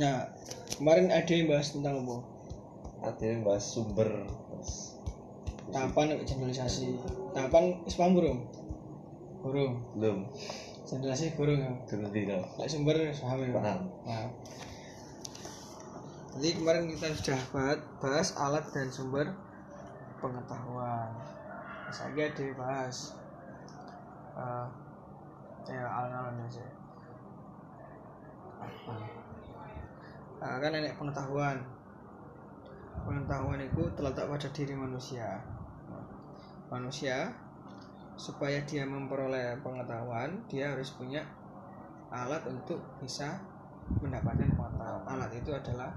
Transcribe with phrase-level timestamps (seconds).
[0.00, 0.32] Nah,
[0.80, 2.16] kemarin ada yang bahas tentang apa?
[3.00, 4.08] ada yang bahas sumber
[4.52, 4.96] Mas.
[5.72, 6.96] Tahapan generalisasi.
[7.32, 8.40] Tahapan wis paham burung?
[9.40, 9.72] Burung.
[9.96, 10.28] belum
[10.84, 11.72] Generalisasi burung ya.
[11.88, 13.52] turun dino Lek sumber paham ya.
[13.56, 14.28] paham Nah.
[16.40, 19.36] Jadi kemarin kita sudah bahas, bahas alat dan sumber
[20.20, 21.12] pengetahuan.
[21.90, 23.18] Saya ada bahas
[24.38, 24.66] uh,
[25.68, 26.64] ya alon-alon aja.
[30.40, 31.60] Uh, kan nenek pengetahuan.
[33.04, 35.44] Pengetahuan itu terletak pada diri manusia.
[36.72, 37.28] Manusia
[38.16, 41.24] supaya dia memperoleh pengetahuan, dia harus punya
[42.08, 43.36] alat untuk bisa
[44.00, 45.04] mendapatkan pengetahuan.
[45.04, 45.92] Alat itu adalah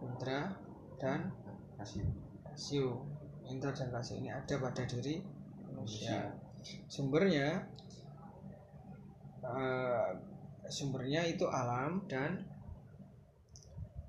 [0.00, 0.56] indera
[0.96, 1.32] dan
[1.76, 3.04] rasio.
[3.44, 5.20] Indera dan rasio ini ada pada diri
[5.68, 6.32] manusia.
[6.88, 7.60] Sumbernya
[9.44, 10.08] eh,
[10.66, 12.55] sumbernya itu alam dan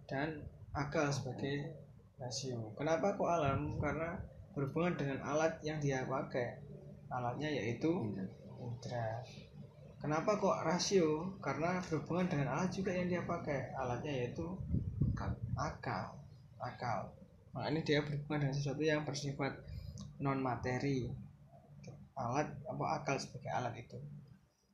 [0.08, 1.76] dan akal sebagai
[2.18, 2.73] rasio.
[2.80, 3.76] Kenapa kok alam?
[3.78, 4.18] Karena
[4.56, 6.64] berhubungan dengan alat yang dia pakai.
[7.12, 7.92] Alatnya yaitu
[8.58, 9.22] indera.
[10.00, 11.38] Kenapa kok rasio?
[11.44, 13.76] Karena berhubungan dengan alat juga yang dia pakai.
[13.76, 14.48] Alatnya yaitu
[15.59, 16.16] akal.
[16.58, 17.14] Akal.
[17.53, 19.53] Nah, ini dia berhubungan dengan sesuatu yang bersifat
[20.24, 21.12] non materi.
[22.18, 24.00] Alat apa akal sebagai alat itu.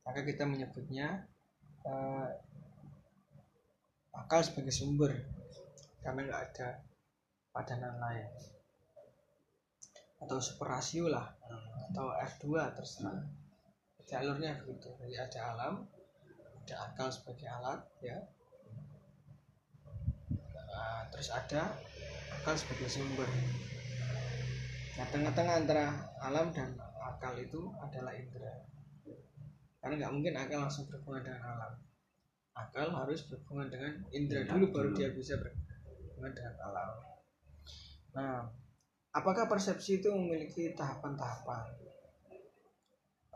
[0.04, 1.28] Maka kita menyebutnya
[1.84, 2.28] eh,
[4.14, 5.33] akal sebagai sumber
[6.04, 6.68] karena nggak ada
[7.50, 8.28] padanan lain.
[10.20, 11.32] Atau super rasio lah.
[11.90, 12.46] Atau F2
[12.76, 13.24] terserah.
[14.04, 15.74] Jalurnya begitu jadi ada alam
[16.64, 18.16] ada akal sebagai alat ya.
[20.64, 21.76] Nah, terus ada
[22.40, 23.28] akal sebagai sumber.
[24.96, 26.72] Nah tengah-tengah antara alam dan
[27.04, 28.64] akal itu adalah indera.
[29.76, 31.72] Karena nggak mungkin akal langsung berhubungan dengan alam.
[32.56, 35.36] Akal harus berhubungan dengan indera dulu baru dia bisa
[36.24, 36.92] berhubungan dengan alam.
[38.16, 38.36] Nah
[39.12, 41.64] apakah persepsi itu memiliki tahapan-tahapan?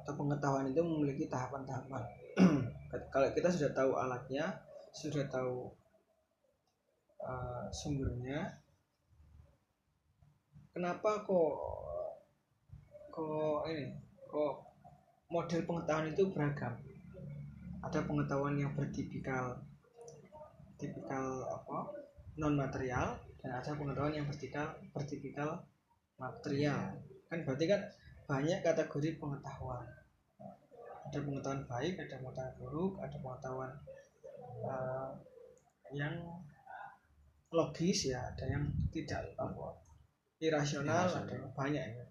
[0.00, 2.03] Atau pengetahuan itu memiliki tahapan-tahapan?
[3.12, 5.69] Kalau kita sudah tahu alatnya sudah tahu
[7.21, 8.56] uh, sumbernya
[10.72, 11.55] kenapa kok
[13.12, 13.93] kok ini
[14.25, 14.55] kok
[15.28, 16.72] model pengetahuan itu beragam?
[17.84, 19.60] Ada pengetahuan yang bertipikal
[20.78, 22.07] tipikal apa
[22.38, 25.62] non material dan ada pengetahuan yang vertikal vertikal
[26.19, 26.94] material.
[27.26, 27.81] Kan berarti kan
[28.31, 29.84] banyak kategori pengetahuan.
[31.09, 33.72] Ada pengetahuan baik ada pengetahuan buruk ada pengetahuan
[34.65, 35.10] uh,
[35.93, 36.15] yang
[37.49, 39.72] logis ya ada yang tidak apa
[40.37, 42.05] irasional ada yang banyak ya.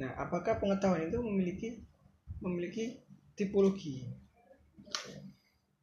[0.00, 1.68] Nah apakah pengetahuan itu memiliki
[2.40, 2.98] memiliki
[3.36, 4.08] tipologi?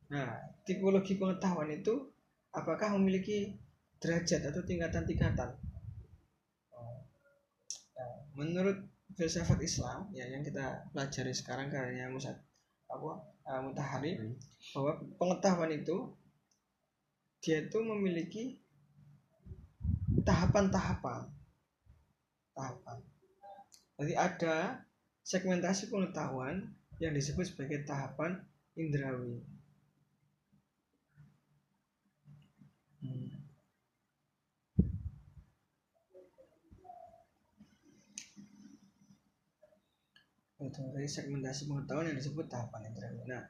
[0.09, 0.33] Nah
[0.65, 2.09] tipologi pengetahuan itu
[2.53, 3.53] apakah memiliki
[4.01, 5.49] derajat atau tingkatan-tingkatan?
[7.99, 8.77] Nah, menurut
[9.13, 12.31] filsafat Islam ya yang kita pelajari sekarang karyanya Musa
[12.89, 13.11] apa
[13.45, 14.15] uh, Mutahari
[14.73, 16.15] bahwa pengetahuan itu
[17.43, 18.43] dia itu memiliki
[20.23, 21.27] tahapan-tahapan.
[22.55, 22.97] Tahapan.
[23.99, 24.55] Jadi ada
[25.23, 28.43] segmentasi pengetahuan yang disebut sebagai tahapan
[28.75, 29.39] indrawi
[33.01, 33.31] Hmm.
[40.59, 43.23] Dari segmentasi pengetahuan yang disebut tahapan indrawi.
[43.31, 43.47] Nah,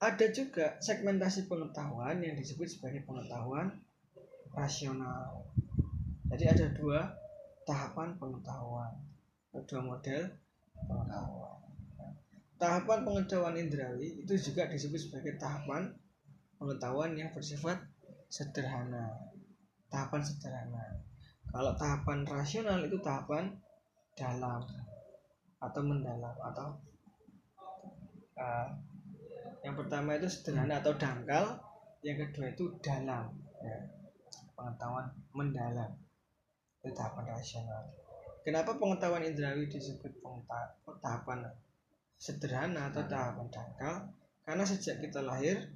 [0.00, 3.80] ada juga segmentasi pengetahuan yang disebut sebagai pengetahuan
[4.52, 5.48] rasional.
[6.28, 7.08] Jadi ada dua
[7.64, 8.92] tahapan pengetahuan,
[9.52, 10.22] dua model
[10.76, 11.58] pengetahuan.
[12.60, 15.96] Tahapan pengetahuan indrawi itu juga disebut sebagai tahapan
[16.60, 17.80] pengetahuan yang bersifat
[18.28, 19.32] sederhana.
[19.88, 21.00] Tahapan sederhana.
[21.48, 23.56] Kalau tahapan rasional itu tahapan
[24.14, 24.60] dalam
[25.60, 26.72] atau mendalam atau
[28.40, 28.68] uh,
[29.60, 31.60] yang pertama itu sederhana atau dangkal
[32.00, 33.28] yang kedua itu dalam
[33.60, 33.76] ya.
[34.56, 35.92] pengetahuan mendalam
[36.80, 37.82] itu tahapan rasional
[38.40, 40.16] kenapa pengetahuan indrawi disebut
[41.04, 41.44] tahapan
[42.16, 43.94] sederhana atau tahapan dangkal
[44.48, 45.68] karena sejak kita lahir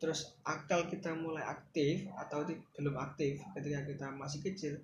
[0.00, 4.80] terus akal kita mulai aktif atau belum aktif ketika kita masih kecil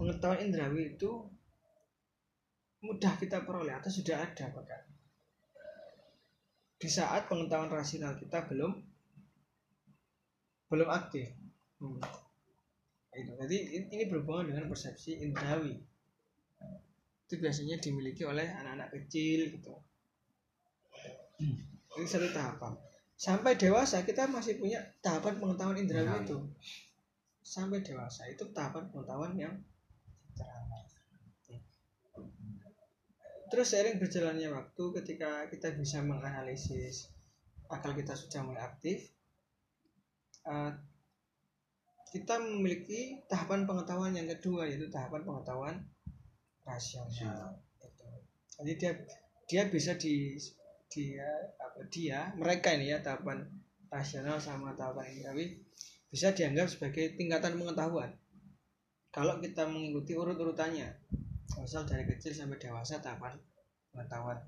[0.00, 1.28] pengetahuan indrawi itu
[2.80, 4.82] mudah kita peroleh atau sudah ada bahkan
[6.80, 8.72] di saat pengetahuan rasional kita belum
[10.72, 11.28] belum aktif.
[11.76, 12.00] Hmm.
[13.10, 15.76] itu jadi ini berhubungan dengan persepsi indrawi.
[17.28, 19.74] Itu biasanya dimiliki oleh anak-anak kecil gitu.
[22.00, 22.72] Ini satu tahapan.
[23.18, 26.24] Sampai dewasa kita masih punya tahapan pengetahuan indrawi Indrawi.
[26.24, 26.38] itu.
[27.44, 29.52] Sampai dewasa itu tahapan pengetahuan yang
[33.50, 37.10] terus seiring berjalannya waktu ketika kita bisa menganalisis
[37.66, 39.10] akal kita sudah mulai aktif
[40.46, 40.72] eh,
[42.10, 45.76] kita memiliki tahapan pengetahuan yang kedua yaitu tahapan pengetahuan
[46.66, 47.58] rasional.
[47.78, 48.06] Itu.
[48.60, 48.92] jadi dia
[49.46, 50.38] dia bisa di
[50.90, 51.26] dia
[51.58, 53.46] apa dia mereka ini ya tahapan
[53.90, 55.62] rasional sama tahapan indrawi
[56.10, 58.10] bisa dianggap sebagai tingkatan pengetahuan.
[59.14, 60.86] Kalau kita mengikuti urut-urutannya
[61.58, 63.34] misal dari kecil sampai dewasa tahapan
[63.90, 64.38] pengetahuan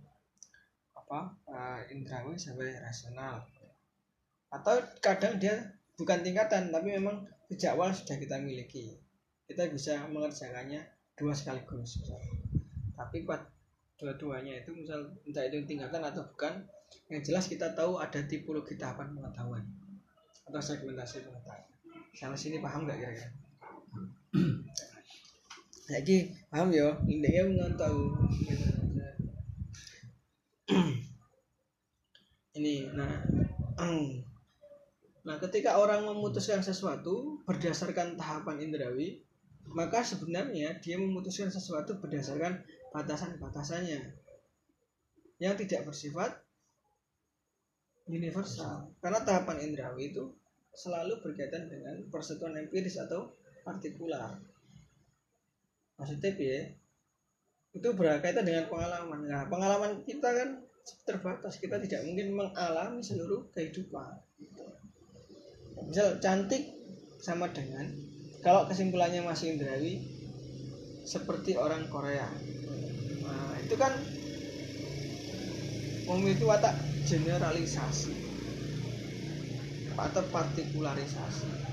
[0.94, 1.18] apa
[1.50, 3.42] eh, indrawi sampai rasional.
[4.52, 8.94] Atau kadang dia bukan tingkatan tapi memang sejak awal sudah kita miliki.
[9.50, 10.86] Kita bisa mengerjakannya
[11.18, 12.22] dua sekaligus misal.
[12.92, 13.48] tapi pada
[13.98, 16.60] dua-duanya itu misal entah itu tingkatan atau bukan
[17.08, 19.64] yang jelas kita tahu ada tipologi tahapan pengetahuan
[20.46, 21.66] atau segmentasi pengetahuan.
[22.14, 23.41] Sampai sini paham nggak kira-kira
[25.86, 26.94] jadi paham ya?
[27.10, 27.92] Intinya mengontak
[32.58, 33.10] ini nah
[35.26, 39.22] nah ketika orang memutuskan sesuatu berdasarkan tahapan indrawi
[39.72, 42.60] maka sebenarnya dia memutuskan sesuatu berdasarkan
[42.92, 44.00] batasan-batasannya
[45.40, 46.42] yang tidak bersifat
[48.10, 48.92] universal.
[49.00, 50.34] Karena tahapan indrawi itu
[50.74, 53.32] selalu berkaitan dengan persatuan empiris atau
[53.62, 54.40] partikular
[56.02, 56.66] maksudnya ya
[57.72, 59.22] itu berkaitan dengan pengalaman.
[59.30, 60.48] Nah pengalaman kita kan
[61.06, 61.62] terbatas.
[61.62, 64.66] Kita tidak mungkin mengalami seluruh kehidupan gitu.
[65.82, 66.74] misal cantik
[67.22, 67.86] sama dengan
[68.42, 70.02] kalau kesimpulannya masih indrawi
[71.06, 72.26] seperti orang Korea.
[73.22, 73.94] Nah itu kan
[76.10, 76.74] memiliki watak
[77.06, 78.10] generalisasi
[79.94, 81.71] atau partikularisasi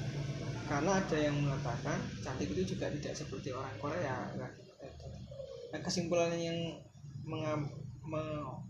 [0.70, 4.54] karena ada yang mengatakan cantik itu juga tidak seperti orang Korea kan?
[5.74, 6.60] nah, kesimpulannya yang
[7.26, 7.74] menga-
[8.06, 8.62] me-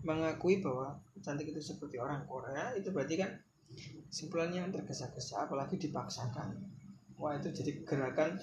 [0.00, 3.36] mengakui bahwa cantik itu seperti orang Korea itu berarti kan
[4.08, 6.56] kesimpulannya yang tergesa-gesa apalagi dipaksakan.
[7.20, 8.40] Wah itu jadi gerakan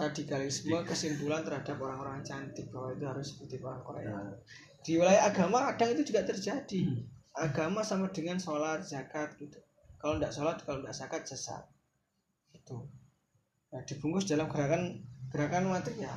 [0.00, 4.16] radikalisme kesimpulan terhadap orang-orang cantik bahwa itu harus seperti orang Korea.
[4.80, 6.80] Di wilayah agama kadang itu juga terjadi.
[7.32, 9.60] Agama sama dengan sholat zakat gitu.
[9.96, 11.71] Kalau tidak sholat kalau tidak zakat sesat
[12.62, 12.78] itu
[13.74, 15.02] nah, dibungkus dalam gerakan
[15.34, 16.14] gerakan material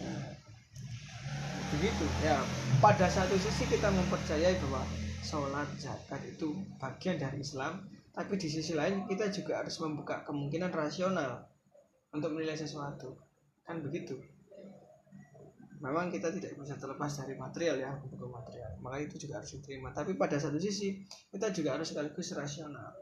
[0.00, 0.32] nah,
[1.72, 2.04] begitu.
[2.20, 2.40] Ya
[2.80, 4.84] pada satu sisi kita mempercayai bahwa
[5.24, 10.68] sholat zakat itu bagian dari Islam tapi di sisi lain kita juga harus membuka kemungkinan
[10.68, 11.48] rasional
[12.12, 13.16] untuk menilai sesuatu.
[13.64, 14.20] Kan begitu?
[15.80, 18.76] Memang kita tidak bisa terlepas dari material ya hukum material.
[18.84, 19.90] Maka itu juga harus diterima.
[19.96, 21.02] Tapi pada satu sisi
[21.32, 22.92] kita juga harus sekaligus rasional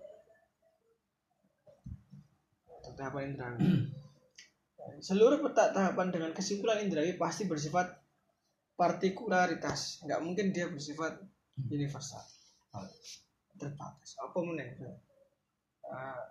[3.00, 3.61] tahapan indrawi
[5.00, 7.97] seluruh peta tahapan dengan kesimpulan indrawi pasti bersifat
[8.76, 10.05] partikularitas.
[10.08, 11.20] Nggak mungkin dia bersifat
[11.69, 12.25] universal.
[13.61, 14.17] Terbatas.
[14.17, 14.73] Apa meneh
[15.91, 16.23] Ah,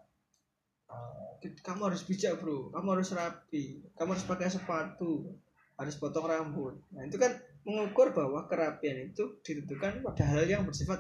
[0.88, 2.74] ah, kamu harus bijak bro.
[2.74, 3.86] Kamu harus rapi.
[3.94, 5.30] Kamu harus pakai sepatu.
[5.76, 6.80] Harus potong rambut.
[6.96, 11.00] Nah, itu kan mengukur bahwa kerapian itu ditentukan pada hal yang bersifat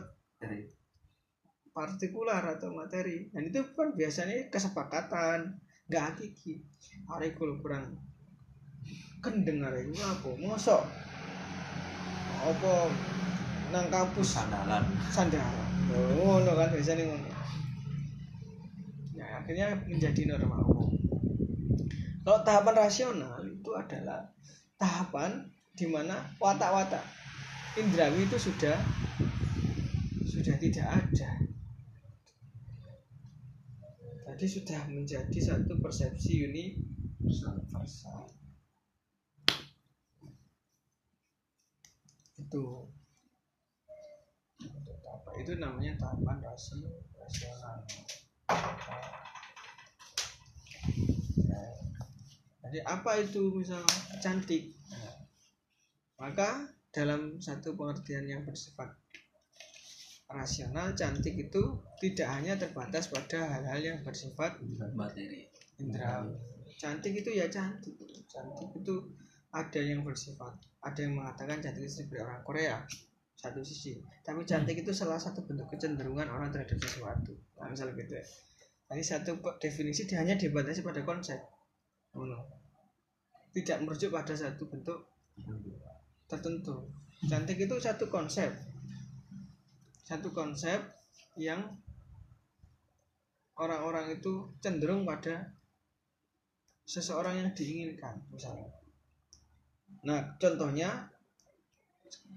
[1.71, 3.29] partikular atau materi.
[3.33, 5.57] Dan itu kan biasanya kesepakatan,
[5.89, 6.61] nggak hakiki.
[7.09, 7.97] Hari kalau kurang
[9.19, 10.29] kendeng hari itu apa?
[10.39, 10.83] Mosok
[12.39, 12.73] apa
[13.69, 15.69] nang kampus sandalan sandaran.
[15.91, 17.29] Oh, ngono kan biasanya ngono.
[19.19, 20.89] Nah, akhirnya menjadi norma umum.
[22.23, 24.21] Kalau tahapan rasional itu adalah
[24.79, 25.43] tahapan
[25.75, 27.03] di mana watak-watak
[27.75, 28.77] indrawi itu sudah
[30.23, 31.48] sudah tidak ada.
[34.39, 38.23] Jadi sudah menjadi satu persepsi universal.
[42.39, 42.87] Itu
[45.03, 46.79] apa itu namanya tahapan rasi
[47.19, 47.83] rasional.
[52.63, 53.83] Jadi apa itu misal
[54.23, 54.71] cantik?
[54.87, 55.19] Nah,
[56.15, 56.63] maka
[56.95, 58.95] dalam satu pengertian yang bersifat
[60.29, 64.61] rasional, cantik itu tidak hanya terbatas pada hal-hal yang bersifat
[64.93, 65.49] materi.
[66.79, 67.97] Cantik itu ya cantik.
[68.29, 68.95] Cantik itu
[69.49, 70.53] ada yang bersifat,
[70.85, 72.77] ada yang mengatakan cantik itu seperti orang Korea
[73.39, 73.97] satu sisi.
[74.21, 77.33] Tapi cantik itu salah satu bentuk kecenderungan orang terhadap sesuatu.
[77.57, 78.25] Nah, misalnya gitu ya.
[78.91, 81.39] Jadi satu definisi hanya dibatasi pada konsep.
[83.49, 85.09] Tidak merujuk pada satu bentuk
[86.29, 86.85] tertentu.
[87.25, 88.53] Cantik itu satu konsep.
[90.09, 90.81] Satu konsep
[91.37, 91.61] yang
[93.61, 95.53] orang-orang itu cenderung pada
[96.89, 98.73] seseorang yang diinginkan misalnya.
[100.01, 101.13] Nah contohnya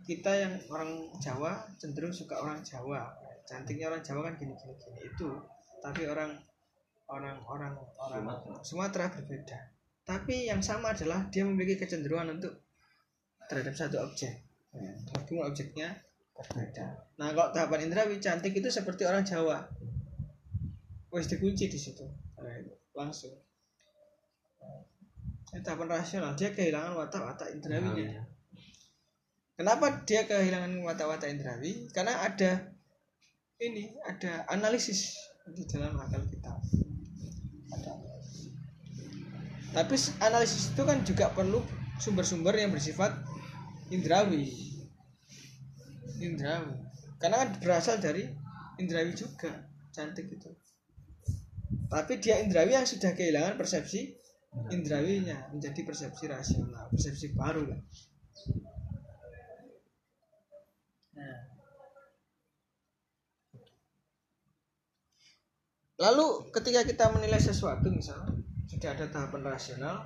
[0.05, 3.09] kita yang orang Jawa cenderung suka orang Jawa.
[3.49, 4.99] Cantiknya orang Jawa kan gini gini gini.
[5.09, 5.41] Itu
[5.81, 6.37] tapi orang
[7.09, 9.09] orang orang orang Sumatera.
[9.09, 9.73] Berbeda.
[10.05, 12.52] Tapi yang sama adalah dia memiliki kecenderungan untuk
[13.49, 14.45] terhadap satu objek.
[15.17, 15.97] Meskipun objeknya
[17.21, 19.63] nah kalau tahapan indrawi cantik itu seperti orang Jawa
[21.13, 22.07] wes dikunci di situ
[22.43, 22.59] Nah,
[22.99, 23.39] langsung
[25.55, 28.27] Ini tahapan rasional dia kehilangan watak-watak indrawinya
[29.53, 31.87] Kenapa dia kehilangan watak-watak indrawi?
[31.93, 32.73] Karena ada
[33.63, 35.15] ini, ada analisis
[35.55, 36.51] di dalam akal kita.
[37.71, 37.93] Ada.
[39.71, 39.95] Tapi
[40.25, 41.63] analisis itu kan juga perlu
[42.01, 43.13] sumber-sumber yang bersifat
[43.93, 44.72] indrawi.
[46.23, 46.75] Indrawi.
[47.19, 48.26] Karena kan berasal dari
[48.79, 50.50] indrawi juga, cantik itu.
[51.91, 54.17] Tapi dia indrawi yang sudah kehilangan persepsi
[54.73, 57.81] indrawinya menjadi persepsi rasional, persepsi baru lah.
[61.17, 61.38] Nah.
[66.00, 68.35] Lalu ketika kita menilai sesuatu misalnya
[68.67, 69.97] sudah ada tahapan rasional,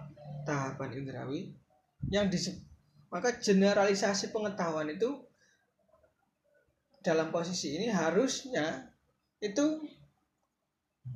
[0.44, 1.54] tahapan indrawi
[2.12, 2.66] yang disebut
[3.11, 5.25] maka generalisasi pengetahuan itu
[7.06, 8.90] dalam posisi ini harusnya
[9.38, 9.86] itu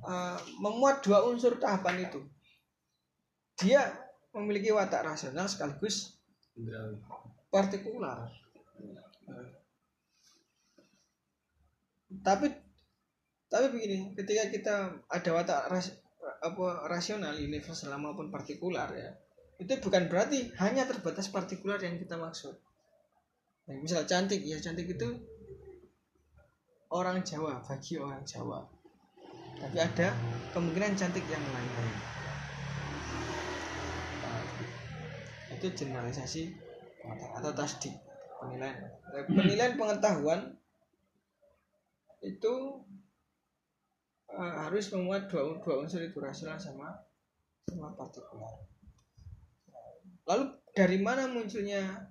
[0.06, 2.23] uh, memuat dua unsur tahapan itu.
[3.59, 3.90] Dia
[4.30, 6.14] memiliki watak rasional sekaligus
[7.50, 8.30] partikular.
[12.23, 12.47] Tapi
[13.50, 14.75] tapi begini, ketika kita
[15.11, 15.90] ada watak ras,
[16.23, 19.11] apa rasional universal maupun partikular ya,
[19.59, 22.54] itu bukan berarti hanya terbatas partikular yang kita maksud.
[23.66, 25.09] Nah, misal cantik ya cantik itu
[26.90, 28.66] orang Jawa bagi orang Jawa.
[29.61, 30.09] Tapi ada
[30.50, 31.70] kemungkinan cantik yang lain.
[34.25, 34.42] Nah,
[35.54, 36.42] itu generalisasi
[37.38, 37.94] atau tasdik
[38.40, 38.76] penilaian
[39.11, 40.54] Nah, penilaian pengetahuan
[42.23, 42.54] itu
[44.30, 46.94] eh, harus memuat dua, dua unsur itu rasional sama
[47.66, 48.54] sama partikular.
[50.30, 52.06] Lalu dari mana munculnya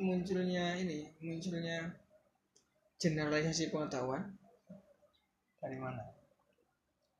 [0.00, 1.92] munculnya ini munculnya
[3.00, 4.28] generalisasi pengetahuan
[5.56, 6.04] dari mana?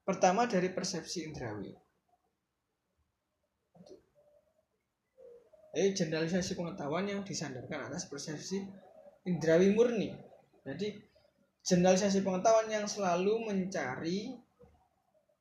[0.05, 1.73] Pertama dari persepsi indrawi.
[5.71, 8.61] Jadi generalisasi pengetahuan yang disandarkan atas persepsi
[9.25, 10.13] indrawi murni.
[10.67, 10.93] Jadi
[11.65, 14.35] generalisasi pengetahuan yang selalu mencari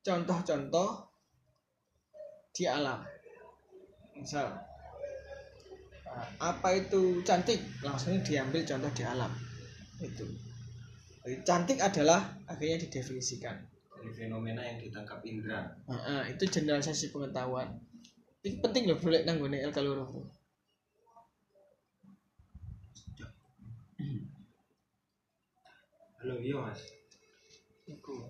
[0.05, 1.11] contoh-contoh
[2.55, 3.03] di alam.
[4.15, 4.53] Misal
[6.39, 9.48] apa itu cantik langsung diambil contoh di alam
[10.01, 10.25] itu.
[11.23, 13.59] Jadi, cantik adalah akhirnya didefinisikan.
[13.99, 15.75] Dari fenomena yang ditangkap indra.
[15.91, 17.67] Nah, ah, itu generalisasi pengetahuan.
[18.39, 20.07] Ini penting loh boleh nanggone El Kaloro.
[26.19, 26.79] Halo, iya mas.
[27.87, 28.27] Iku.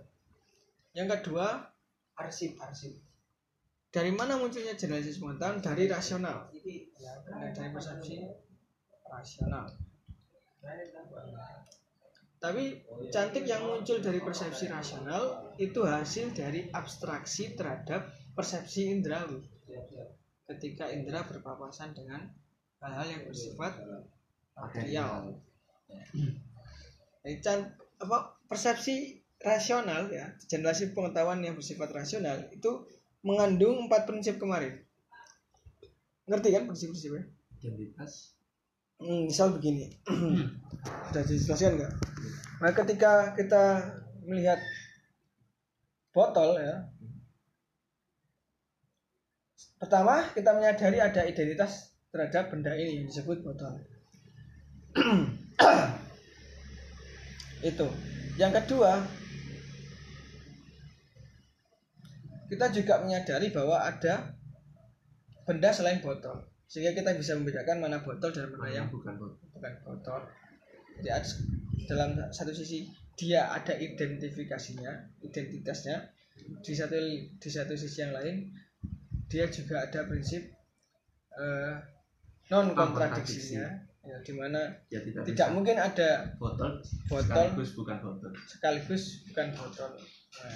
[0.98, 1.70] Yang kedua,
[2.18, 2.98] arsip arsip.
[3.90, 5.62] Dari mana munculnya generalisasi pengetahuan?
[5.62, 6.50] Dari rasional.
[7.30, 8.26] Nah, dari persepsi
[9.06, 9.88] rasional.
[12.39, 12.80] Tapi
[13.12, 19.44] cantik yang muncul dari persepsi rasional itu hasil dari abstraksi terhadap persepsi indrawi.
[20.48, 22.32] Ketika indra berpapasan dengan
[22.80, 23.74] hal-hal yang bersifat
[24.56, 25.36] material.
[27.24, 27.72] Jadi, can-
[28.04, 28.18] apa
[28.50, 28.96] persepsi
[29.44, 32.72] rasional ya, generasi pengetahuan yang bersifat rasional itu
[33.28, 34.80] mengandung empat prinsip kemarin.
[36.30, 37.24] Ngerti kan prinsip-prinsipnya?
[39.00, 39.88] Hmm, misal begini,
[41.08, 41.94] sudah dijelaskan nggak?
[42.60, 43.79] Nah, ketika kita
[44.27, 44.60] melihat
[46.12, 46.84] botol ya,
[49.79, 53.79] pertama kita menyadari ada identitas terhadap benda ini yang disebut botol.
[57.72, 57.88] Itu.
[58.36, 59.00] Yang kedua,
[62.51, 64.36] kita juga menyadari bahwa ada
[65.48, 69.42] benda selain botol, sehingga kita bisa membedakan mana botol dan mana yang bukan botol.
[69.58, 70.22] bukan botol.
[71.02, 71.10] Jadi
[71.90, 72.86] dalam satu sisi
[73.18, 76.14] dia ada identifikasinya, identitasnya.
[76.40, 76.96] Di satu
[77.36, 78.54] di satu sisi yang lain
[79.28, 80.46] dia juga ada prinsip
[81.36, 81.74] eh,
[82.50, 83.68] non kontradiksinya,
[84.02, 85.56] ya, di mana Ya tidak, tidak bisa.
[85.56, 86.10] mungkin ada
[86.40, 88.32] botol, botol sekaligus bukan botol.
[88.48, 89.92] sekaligus bukan botol.
[90.40, 90.56] Nah,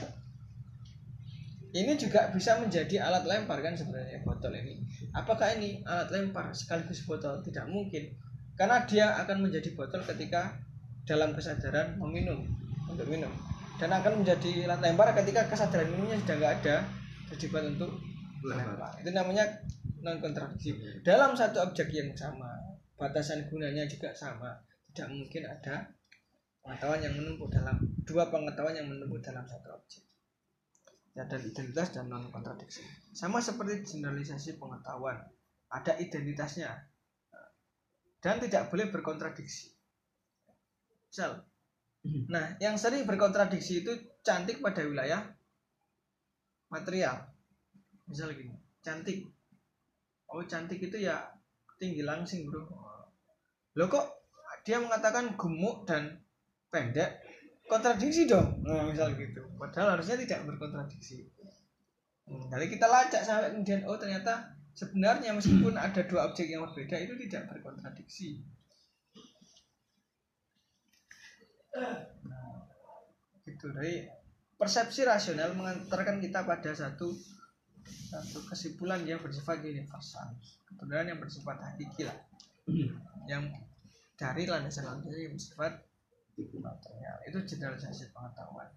[1.74, 4.78] ini juga bisa menjadi alat lempar kan sebenarnya botol ini.
[5.18, 7.42] Apakah ini alat lempar sekaligus botol?
[7.42, 8.14] Tidak mungkin.
[8.54, 10.54] Karena dia akan menjadi botol ketika
[11.04, 12.48] dalam kesadaran meminum
[12.88, 13.32] untuk minum
[13.82, 16.76] dan akan menjadi lempar ketika kesadaran minumnya sudah nggak ada
[17.34, 17.92] terlibat untuk
[18.44, 19.46] melempar itu namanya
[20.04, 22.56] non kontradiksi dalam satu objek yang sama
[22.96, 24.56] batasan gunanya juga sama
[24.94, 25.90] tidak mungkin ada
[26.64, 27.76] pengetahuan yang menumpuk dalam
[28.08, 30.04] dua pengetahuan yang menumpuk dalam satu objek
[31.14, 32.82] ya ada identitas dan non kontradiksi
[33.14, 35.22] sama seperti generalisasi pengetahuan.
[35.70, 36.70] Ada identitasnya.
[38.18, 39.74] Dan tidak boleh berkontradiksi.
[41.10, 41.46] Misal
[42.28, 43.96] nah yang sering berkontradiksi itu
[44.28, 45.24] cantik pada wilayah
[46.68, 47.32] material.
[48.12, 48.52] Misal gini
[48.84, 49.32] cantik.
[50.28, 51.32] Oh cantik itu ya
[51.80, 52.68] tinggi langsing bro.
[53.80, 54.08] Lo kok
[54.68, 56.20] dia mengatakan gemuk dan
[56.68, 57.23] pendek
[57.68, 58.62] kontradiksi dong.
[58.64, 59.42] Nah, misal gitu.
[59.56, 61.28] Padahal harusnya tidak berkontradiksi.
[62.24, 67.14] Hmm, kita lacak sampai kemudian oh ternyata sebenarnya meskipun ada dua objek yang berbeda itu
[67.28, 68.40] tidak berkontradiksi.
[71.74, 72.64] Nah,
[73.44, 74.08] gitu dari
[74.56, 77.12] persepsi rasional mengantarkan kita pada satu
[77.84, 80.38] satu kesimpulan yang bersifat universal.
[80.70, 82.18] Kebenaran yang bersifat hakiki lah.
[83.28, 83.60] Yang
[84.16, 85.84] dari landasan landasan yang bersifat
[86.38, 88.70] material itu generalisasi pengetahuan.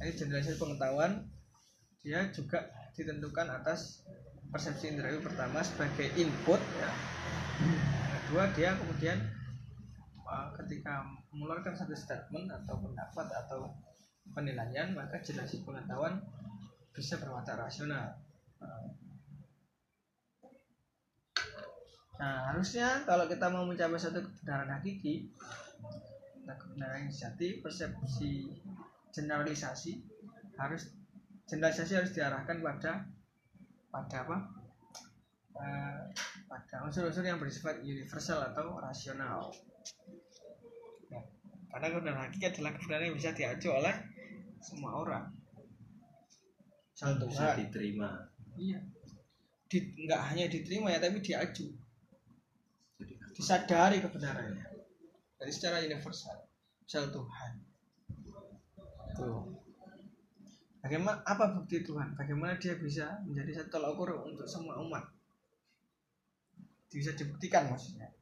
[0.00, 1.12] Jadi generalisasi pengetahuan
[2.04, 4.04] dia juga ditentukan atas
[4.52, 6.90] persepsi indrawi pertama sebagai input ya.
[8.24, 9.18] Kedua dia kemudian
[10.28, 13.72] uh, ketika mengeluarkan satu statement atau pendapat atau
[14.36, 16.20] penilaian maka generasi pengetahuan
[16.92, 18.20] bisa berwatak rasional
[18.64, 18.86] Uh,
[22.14, 25.34] Nah, harusnya kalau kita mau mencapai satu kebenaran hakiki,
[26.46, 28.54] nah kebenaran yang sejati, persepsi
[29.10, 29.98] generalisasi
[30.54, 30.94] harus
[31.50, 32.92] generalisasi harus diarahkan pada
[33.90, 34.36] pada apa?
[35.54, 36.02] Eh,
[36.46, 39.50] pada unsur-unsur yang bersifat universal atau rasional.
[41.10, 41.22] Ya,
[41.74, 43.94] karena kebenaran hakiki adalah kebenaran yang bisa diacu oleh
[44.62, 45.24] semua orang.
[46.94, 48.78] Satu bisa diterima Iya.
[49.66, 51.74] Di, nggak hanya diterima ya, tapi jadi
[53.34, 54.66] disadari kebenarannya.
[55.36, 56.46] Dari secara universal
[56.84, 57.52] misal Tuhan.
[59.16, 59.44] Tuh.
[60.84, 62.12] Bagaimana apa bukti Tuhan?
[62.12, 65.08] Bagaimana dia bisa menjadi satu tolak ukur untuk semua umat?
[66.92, 68.12] Bisa dibuktikan maksudnya?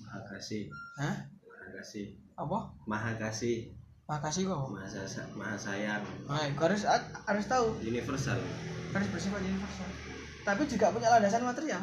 [0.00, 0.70] Maha kasih
[1.02, 1.26] Hah?
[1.26, 2.58] maha kasih apa?
[2.86, 3.74] Maha kasih
[4.06, 4.86] makasih kok maha,
[5.34, 6.02] maha sayang.
[6.30, 6.86] Nah, harus
[7.26, 7.74] harus tahu.
[7.82, 8.38] Universal.
[8.94, 9.90] Harus bersifat universal.
[10.46, 11.82] Tapi juga punya landasan material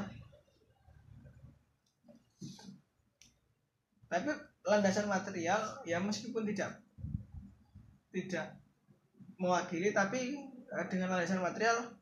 [4.13, 4.29] tapi
[4.69, 6.77] landasan material ya meskipun tidak
[8.13, 8.53] tidak
[9.41, 10.37] mewakili tapi
[10.69, 11.97] eh, dengan landasan material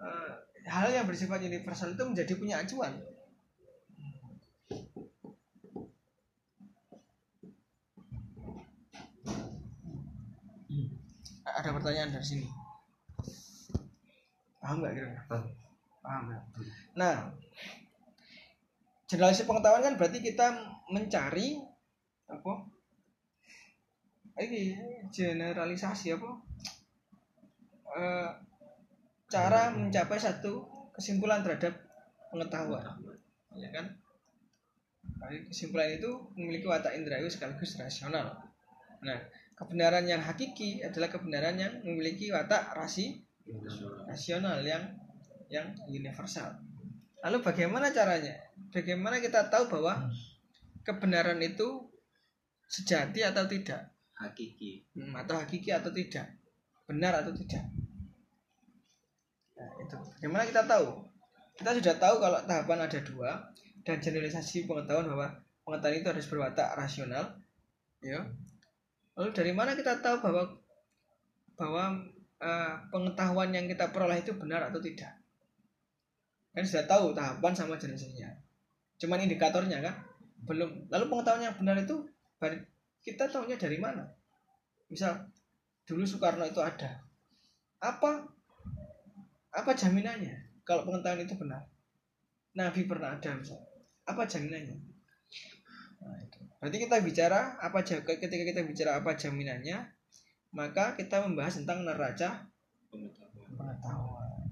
[0.00, 0.32] eh,
[0.64, 2.96] hal yang bersifat universal itu menjadi punya acuan.
[11.44, 12.48] Ada pertanyaan dari sini?
[14.64, 15.22] Paham nggak kira
[16.00, 16.40] paham ya.
[16.96, 17.14] Nah
[19.10, 20.46] generalisasi pengetahuan kan berarti kita
[20.88, 21.60] mencari
[22.28, 22.52] apa
[24.40, 24.74] ini
[25.12, 26.30] generalisasi apa
[27.94, 28.30] Eh,
[29.30, 31.78] cara mencapai satu kesimpulan terhadap
[32.34, 32.82] pengetahuan
[33.54, 33.86] ya kan
[35.04, 38.34] Jadi kesimpulan itu memiliki watak indrawi sekaligus rasional
[38.98, 39.14] nah
[39.54, 43.22] kebenaran yang hakiki adalah kebenaran yang memiliki watak rasi
[44.10, 44.98] rasional yang
[45.46, 46.58] yang universal.
[47.22, 48.34] Lalu bagaimana caranya?
[48.74, 50.10] Bagaimana kita tahu bahwa
[50.82, 51.86] kebenaran itu
[52.66, 53.94] sejati atau tidak?
[54.14, 56.26] hakiki Hmm, atau hakiki atau tidak?
[56.86, 57.64] Benar atau tidak?
[59.54, 59.96] Nah, itu.
[60.18, 60.86] Bagaimana kita tahu?
[61.54, 63.30] Kita sudah tahu kalau tahapan ada dua
[63.86, 65.28] dan generalisasi pengetahuan bahwa
[65.62, 67.38] pengetahuan itu harus berwatak rasional.
[68.02, 68.26] Ya.
[69.14, 70.42] Lalu dari mana kita tahu bahwa
[71.54, 71.84] bahwa
[72.42, 75.14] eh, pengetahuan yang kita peroleh itu benar atau tidak?
[76.54, 78.43] Kan sudah tahu tahapan sama jenisnya.
[79.00, 79.94] Cuman indikatornya kan
[80.44, 80.88] belum.
[80.88, 82.06] Lalu pengetahuan yang benar itu
[83.04, 84.04] kita tahunya dari mana?
[84.88, 85.28] Misal
[85.84, 87.02] dulu Soekarno itu ada.
[87.82, 88.24] Apa
[89.54, 91.66] apa jaminannya kalau pengetahuan itu benar?
[92.54, 93.58] Nabi pernah ada misal.
[94.06, 94.78] Apa jaminannya?
[96.04, 96.38] Nah, itu.
[96.62, 99.90] Berarti kita bicara apa ketika kita bicara apa jaminannya,
[100.54, 102.46] maka kita membahas tentang neraca
[102.88, 104.48] pengetahuan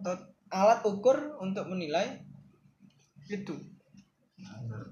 [0.00, 0.14] atau
[0.48, 2.23] alat ukur untuk menilai
[3.28, 3.54] itu.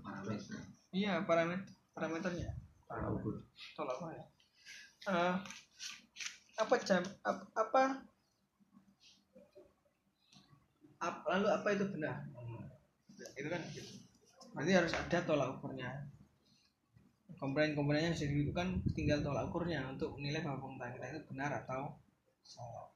[0.01, 0.59] Parameter
[0.93, 2.49] iya parameter parameternya.
[3.77, 4.25] Tolak apa ya?
[5.09, 5.35] Eh,
[6.61, 7.83] apa jam ap- apa?
[11.03, 12.17] Ap- lalu apa itu benar?
[13.11, 13.93] Itu itu kan gitu.
[14.53, 15.91] berarti harus ada tolak ukurnya.
[17.41, 21.97] Komponen-komponennya sudah ditentukan tinggal tolak ukurnya untuk menilai bahwa pengetahuan kita itu benar atau
[22.45, 22.93] salah.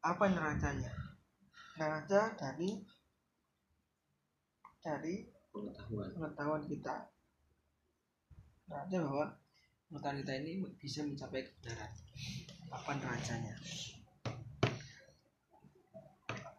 [0.00, 1.09] Apa neracanya
[1.80, 2.76] neraca dari
[4.84, 6.12] dari pengetahuan.
[6.12, 6.94] pengetahuan kita.
[8.68, 9.26] Neraca bahwa
[9.88, 11.92] pengetahuan kita ini bisa mencapai kebenaran.
[12.68, 13.56] Apa neracanya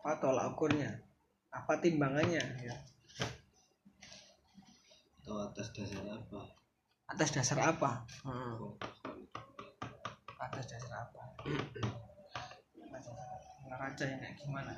[0.01, 0.97] apa tolak ukurnya?
[1.53, 2.41] Apa timbangannya?
[2.65, 2.73] Ya.
[5.21, 6.41] Atau atas dasar apa?
[7.05, 8.01] Atas dasar apa?
[8.25, 8.81] Hmm, pengetahuan
[10.41, 11.21] atas dasar apa
[13.71, 14.73] neraca yang kayak gimana?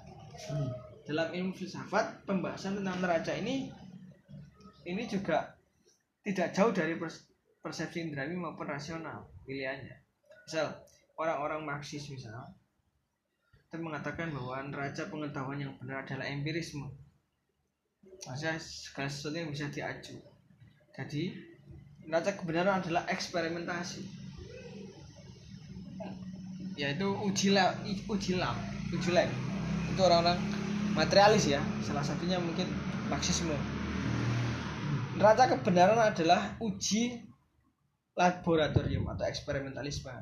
[1.04, 3.74] Dalam ilmu filsafat pembahasan tentang neraca ini
[4.86, 5.58] ini juga
[6.24, 7.28] tidak jauh dari pers-
[7.60, 9.98] persepsi indrawi maupun rasional pilihannya.
[10.46, 10.76] Misal
[11.18, 12.54] orang-orang marxis misal
[13.74, 16.94] itu mengatakan bahwa neraca pengetahuan yang benar adalah empirisme.
[18.30, 20.16] Maksudnya segala sesuatu yang bisa diaju.
[20.94, 21.24] Jadi
[22.06, 24.06] neraca kebenaran adalah eksperimentasi.
[26.78, 28.58] Yaitu uji lab, uji lab,
[28.94, 29.30] uji lab.
[29.94, 30.38] itu orang-orang
[30.94, 31.62] materialis ya.
[31.82, 32.70] Salah satunya mungkin
[33.10, 33.54] marxisme.
[35.18, 37.22] Neraca kebenaran adalah uji
[38.18, 40.14] laboratorium atau eksperimentalisme.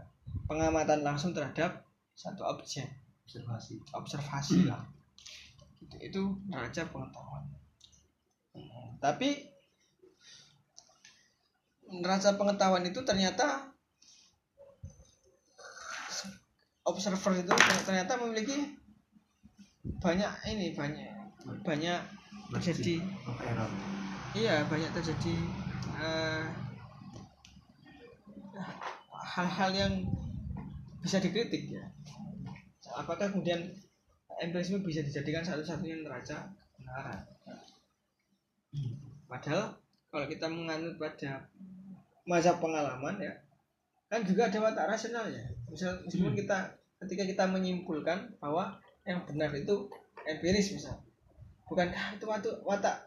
[0.47, 1.83] Pengamatan langsung terhadap
[2.15, 2.87] satu objek.
[3.27, 3.79] Observasi.
[3.95, 4.83] Observasi lah.
[5.81, 5.97] Gitu.
[5.99, 7.43] itu neraca pengetahuan.
[8.53, 9.33] Hmm, tapi
[11.91, 13.71] neraca pengetahuan itu ternyata
[16.85, 17.53] observer itu
[17.85, 18.77] ternyata memiliki
[20.01, 21.09] banyak ini banyak
[21.65, 21.99] banyak
[22.53, 23.01] terjadi.
[24.31, 25.35] Iya banyak terjadi
[26.01, 26.45] eh,
[29.11, 29.93] hal-hal yang
[31.01, 31.85] bisa dikritik ya.
[32.97, 33.71] Apakah kemudian
[34.41, 36.49] empirisme bisa dijadikan satu-satunya neraca?
[36.77, 37.21] Kebenaran
[39.31, 39.75] padahal
[40.11, 41.47] kalau kita menganut pada
[42.27, 43.33] masa pengalaman ya
[44.11, 45.47] kan juga ada watak rasionalnya.
[45.71, 48.75] Misal meskipun kita ketika kita menyimpulkan bahwa
[49.07, 49.87] yang benar itu
[50.27, 50.99] empiris misal.
[51.65, 52.97] Bukankah itu watak watak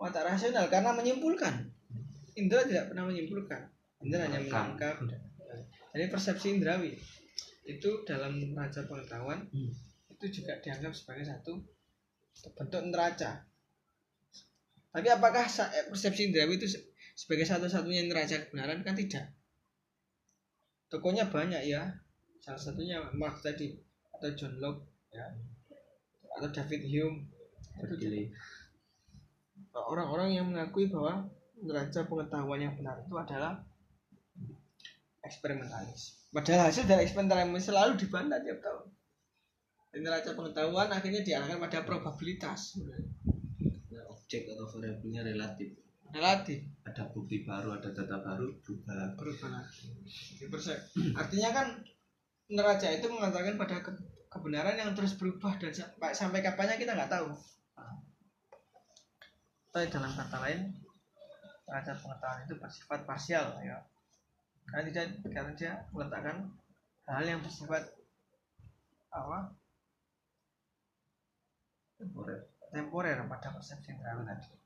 [0.00, 1.68] watak rasional karena menyimpulkan.
[2.32, 3.68] Indra tidak pernah menyimpulkan.
[4.00, 4.96] Indra hanya menangkap.
[5.92, 6.96] jadi persepsi indrawi
[7.68, 9.68] itu dalam neraca pengetahuan Hmm.
[10.08, 11.60] itu juga dianggap sebagai satu
[12.56, 13.44] bentuk neraca.
[14.88, 15.44] Tapi apakah
[15.92, 18.80] persepsi indrawi itu se- sebagai satu-satunya neraca kebenaran?
[18.80, 19.28] Kan tidak
[20.92, 21.88] tokonya banyak ya
[22.44, 23.72] salah satunya Marx tadi
[24.12, 25.24] atau John Locke ya
[26.36, 27.18] atau David Hume
[27.80, 28.28] Bergili.
[29.72, 31.24] orang-orang yang mengakui bahwa
[31.56, 33.64] neraca pengetahuan yang benar itu adalah
[35.24, 36.28] eksperimentalis.
[36.28, 38.92] Padahal hasil dari eksperimen selalu dibantah tiap tahun.
[39.92, 42.76] Dan neraca pengetahuan akhirnya diarahkan pada probabilitas
[43.92, 45.81] Nah, objek atau variabelnya relatif
[46.12, 49.88] relatif ada bukti baru ada data baru berubah berubah lagi.
[50.04, 50.82] Jadi perse-
[51.16, 51.66] Artinya kan
[52.52, 57.12] neraca itu mengatakan pada ke- kebenaran yang terus berubah dan sampai, sampai kapannya kita nggak
[57.12, 57.32] tahu.
[59.72, 60.60] Tapi dalam kata lain,
[61.64, 63.80] neraca pengetahuan itu bersifat parsial ya.
[64.68, 66.52] Karena tidak karena dia meletakkan
[67.08, 67.88] hal yang bersifat
[69.12, 69.52] apa
[71.96, 74.61] temporer temporer pada persepsi indrawi tadi.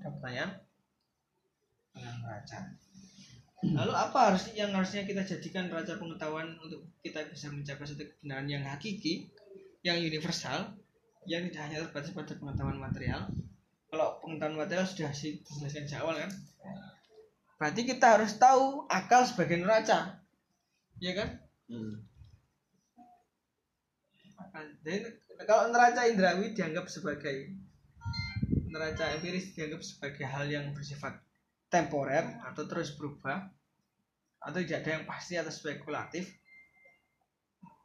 [0.00, 0.50] Ada pertanyaan?
[1.92, 2.58] Tentang neraca.
[3.60, 8.48] Lalu apa harus yang harusnya kita jadikan neraca pengetahuan untuk kita bisa mencapai satu kebenaran
[8.48, 9.28] yang hakiki,
[9.84, 10.72] yang universal,
[11.28, 13.28] yang tidak hanya terbatas pada pengetahuan material.
[13.92, 16.32] Kalau pengetahuan material sudah dijelaskan sejak awal kan,
[17.60, 20.24] berarti kita harus tahu akal sebagai neraca,
[20.96, 21.28] ya kan?
[21.68, 22.00] hmm.
[24.40, 25.04] Akal- Jadi
[25.44, 27.52] kalau neraca indrawi dianggap sebagai
[28.70, 31.18] neraca empiris dianggap sebagai hal yang bersifat
[31.66, 32.22] temporer.
[32.50, 33.50] atau terus berubah
[34.40, 36.30] atau tidak ada yang pasti atau spekulatif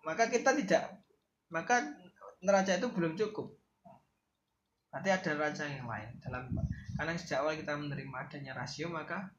[0.06, 1.02] maka kita tidak
[1.50, 1.82] maka
[2.46, 3.58] neraca itu belum cukup.
[4.94, 6.54] Nanti ada neraca yang lain dalam
[6.96, 9.34] karena sejak awal kita menerima adanya rasio maka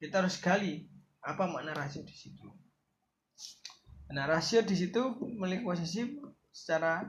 [0.00, 0.86] kita harus gali
[1.20, 2.46] apa makna rasio di situ.
[4.14, 6.00] Nah rasio di situ memiliki posisi
[6.54, 7.04] secara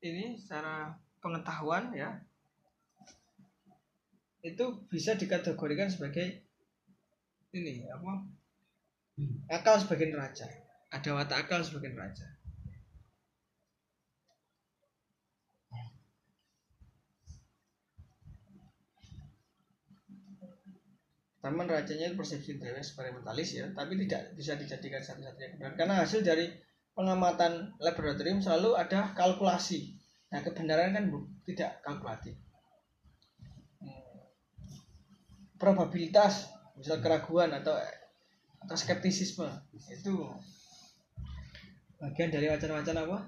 [0.00, 2.20] ini secara pengetahuan ya
[4.40, 6.40] itu bisa dikategorikan sebagai
[7.52, 8.24] ini apa?
[9.52, 10.48] Akal sebagai neraca.
[10.90, 12.24] Ada watak akal sebagai neraca.
[21.40, 25.76] Pertama neracanya itu persepsi intelektual eksperimentalis ya, tapi tidak bisa dijadikan satu-satunya kebenaran.
[25.76, 26.52] Karena hasil dari
[26.92, 29.99] pengamatan laboratorium selalu ada kalkulasi.
[30.30, 32.38] Nah, kebenaran kan bu- tidak kalkulatif.
[33.82, 33.98] Hmm.
[35.58, 36.46] Probabilitas,
[36.78, 37.74] misal keraguan atau
[38.60, 39.48] atau skeptisisme
[39.88, 40.12] itu
[41.98, 43.18] bagian dari wacana-wacana apa?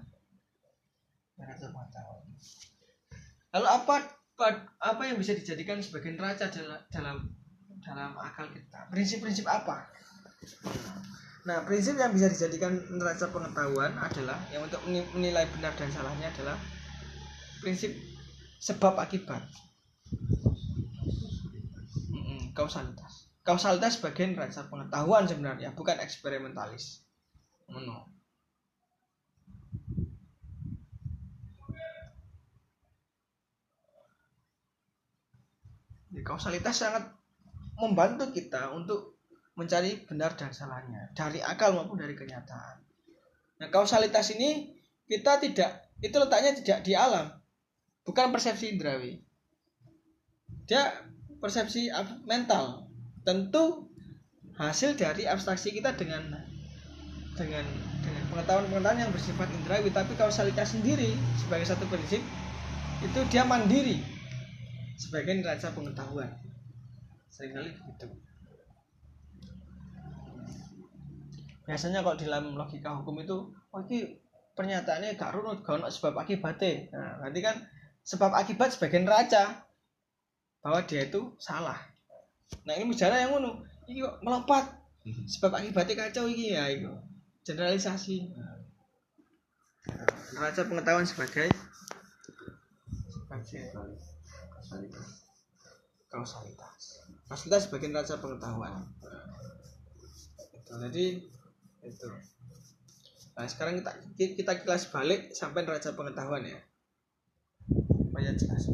[3.53, 3.95] Lalu apa
[4.38, 6.49] pa- apa yang bisa dijadikan sebagai neraca
[6.88, 7.19] dalam
[7.83, 8.88] dalam akal kita?
[8.88, 9.91] Prinsip-prinsip apa?
[11.43, 16.31] Nah, prinsip yang bisa dijadikan neraca pengetahuan adalah yang untuk meni- menilai benar dan salahnya
[16.31, 16.55] adalah
[17.62, 17.94] prinsip
[18.59, 19.46] sebab akibat.
[22.53, 23.33] Kausalitas.
[23.42, 27.01] Kausalitas sebagai neraca pengetahuan sebenarnya, bukan eksperimentalis.
[36.12, 37.09] Jadi, kausalitas sangat
[37.81, 39.16] membantu kita untuk
[39.57, 42.85] mencari benar dan salahnya dari akal maupun dari kenyataan.
[43.64, 44.77] Nah, kausalitas ini
[45.09, 47.41] kita tidak itu letaknya tidak di alam,
[48.07, 49.23] bukan persepsi indrawi.
[50.67, 50.93] Dia
[51.43, 51.91] persepsi
[52.27, 52.87] mental.
[53.23, 53.91] Tentu
[54.59, 56.23] hasil dari abstraksi kita dengan
[57.33, 57.65] dengan
[58.03, 62.21] dengan pengetahuan-pengetahuan yang bersifat indrawi, tapi kausalitas sendiri sebagai satu prinsip
[63.03, 64.03] itu dia mandiri
[64.99, 66.31] sebagai neraca pengetahuan.
[67.33, 68.07] Seringkali begitu.
[71.62, 74.19] biasanya kalau di dalam logika hukum itu oh ini
[74.53, 77.57] pernyataannya gak runut gak sebab akibatnya nah berarti kan
[78.03, 79.62] sebab akibat sebagai neraca
[80.62, 81.79] bahwa dia itu salah.
[82.67, 83.62] Nah ini bicara yang ngono.
[83.87, 84.65] Ini kok melompat
[85.27, 86.91] sebab akibatnya kacau ini ya itu
[87.43, 88.31] generalisasi.
[90.35, 91.51] Neraca pengetahuan sebagai
[93.33, 93.75] sebagai
[96.07, 98.87] kausalitas kausalitas sebagai neraca pengetahuan.
[100.55, 101.07] Itu jadi
[101.83, 102.09] itu.
[103.33, 106.61] Nah sekarang kita kita kelas balik sampai neraca pengetahuan ya
[108.12, 108.68] supaya jelas.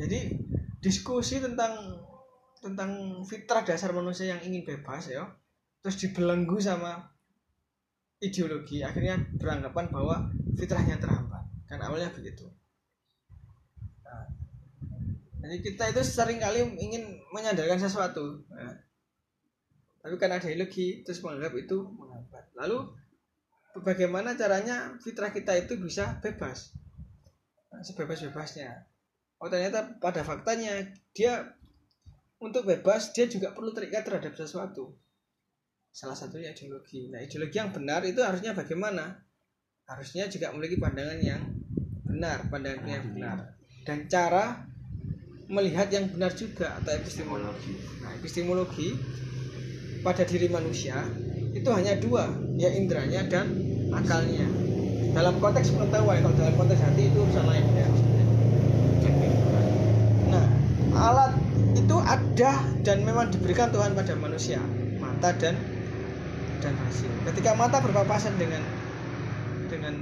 [0.00, 0.20] Jadi
[0.80, 2.00] diskusi tentang
[2.64, 5.28] tentang fitrah dasar manusia yang ingin bebas ya
[5.84, 7.12] terus dibelenggu sama
[8.24, 11.44] ideologi akhirnya beranggapan bahwa fitrahnya terhambat.
[11.68, 12.48] Kan awalnya begitu.
[14.00, 14.24] Nah,
[15.44, 18.48] jadi kita itu sering kali ingin menyandarkan sesuatu.
[18.48, 18.80] Nah,
[20.00, 22.48] tapi karena ada ideologi terus menganggap itu menghambat.
[22.56, 23.03] Lalu
[23.82, 26.70] bagaimana caranya fitrah kita itu bisa bebas?
[27.74, 28.86] Nah, sebebas-bebasnya.
[29.42, 30.78] Oh ternyata pada faktanya
[31.10, 31.58] dia
[32.38, 34.94] untuk bebas dia juga perlu terikat terhadap sesuatu.
[35.90, 37.10] Salah satunya ideologi.
[37.10, 39.18] Nah ideologi yang benar itu harusnya bagaimana?
[39.84, 41.42] Harusnya juga memiliki pandangan yang
[42.06, 43.58] benar pandangan yang benar.
[43.84, 44.64] Dan cara
[45.50, 47.74] melihat yang benar juga atau epistemologi.
[48.00, 48.96] Nah epistemologi
[50.00, 51.04] pada diri manusia
[51.54, 52.26] itu hanya dua
[52.58, 53.46] ya indranya dan
[53.94, 54.44] akalnya.
[55.14, 57.88] Dalam konteks pengetahuan kalau dalam konteks hati itu urusan lain ya.
[60.34, 60.44] Nah
[60.98, 61.32] alat
[61.78, 64.58] itu ada dan memang diberikan Tuhan pada manusia
[64.98, 65.54] mata dan
[66.58, 67.10] dan hasil.
[67.30, 68.66] Ketika mata berpapasan dengan
[69.70, 69.94] dengan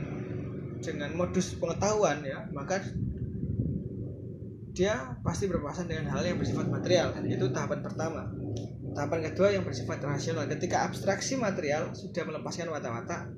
[0.81, 2.81] dengan modus pengetahuan ya maka
[4.73, 7.13] dia pasti berpapasan dengan hal yang bersifat material.
[7.29, 8.42] Itu tahapan pertama
[8.93, 13.33] tahapan kedua yang bersifat rasional ketika abstraksi material sudah melepaskan watak-watak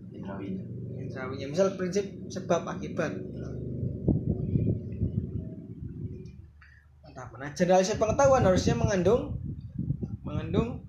[0.98, 3.14] indrawinya misal prinsip sebab akibat
[7.14, 7.30] Mantap.
[7.38, 9.38] Nah, generalisasi pengetahuan harusnya mengandung
[10.26, 10.82] mengandung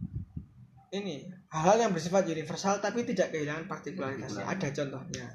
[0.89, 4.41] ini hal-hal yang bersifat universal tapi tidak kehilangan partikularitasnya.
[4.41, 5.25] Ada contohnya.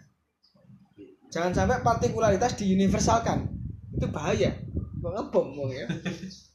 [1.31, 3.47] Jangan sampai partikularitas diuniversalkan.
[3.95, 4.51] Itu bahaya.
[4.99, 5.87] Mau ngebom mau ya.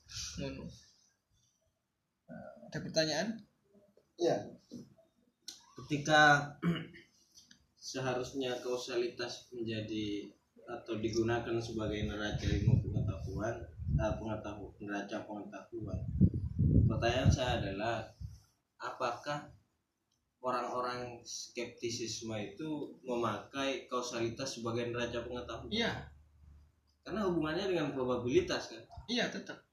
[2.75, 3.27] Ada pertanyaan?
[4.19, 4.35] Ya.
[5.79, 6.43] Ketika
[7.79, 10.27] seharusnya kausalitas menjadi
[10.67, 13.63] atau digunakan sebagai neraca ilmu pengetahuan,
[13.95, 16.03] eh, pengetahuan neraca pengetahuan.
[16.91, 18.11] Pertanyaan saya adalah
[18.83, 19.55] apakah
[20.43, 25.71] orang-orang skeptisisme itu memakai kausalitas sebagai neraca pengetahuan?
[25.71, 26.11] Iya,
[27.07, 28.83] Karena hubungannya dengan probabilitas kan.
[29.07, 29.63] iya tetap.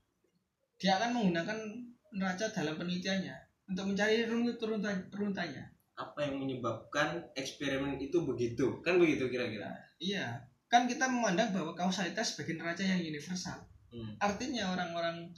[0.79, 3.37] Dia akan menggunakan neraca dalam penelitiannya
[3.73, 5.65] untuk mencari runut runtutannya.
[5.97, 8.81] Apa yang menyebabkan eksperimen itu begitu?
[8.81, 9.73] Kan begitu kira-kira.
[10.01, 13.61] Iya, kan kita memandang bahwa kausalitas sebagai neraca yang universal.
[13.93, 14.17] Hmm.
[14.21, 15.37] Artinya orang-orang